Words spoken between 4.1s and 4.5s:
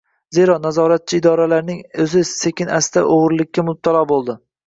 bo‘ldi.